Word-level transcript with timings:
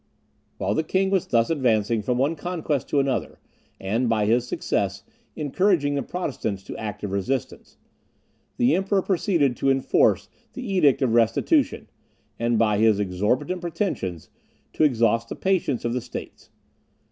While 0.57 0.73
the 0.73 0.81
king 0.81 1.11
was 1.11 1.27
thus 1.27 1.51
advancing 1.51 2.01
from 2.01 2.17
one 2.17 2.35
conquest 2.35 2.89
to 2.89 2.99
another, 2.99 3.37
and, 3.79 4.09
by 4.09 4.25
his 4.25 4.47
success, 4.47 5.03
encouraging 5.35 5.93
the 5.93 6.01
Protestants 6.01 6.63
to 6.63 6.75
active 6.77 7.11
resistance, 7.11 7.77
the 8.57 8.75
Emperor 8.75 9.03
proceeded 9.03 9.55
to 9.57 9.69
enforce 9.69 10.27
the 10.53 10.63
Edict 10.65 11.03
of 11.03 11.13
Restitution, 11.13 11.87
and, 12.39 12.57
by 12.57 12.79
his 12.79 12.99
exorbitant 12.99 13.61
pretensions, 13.61 14.31
to 14.73 14.83
exhaust 14.83 15.29
the 15.29 15.35
patience 15.35 15.85
of 15.85 15.93
the 15.93 16.01
states. 16.01 16.49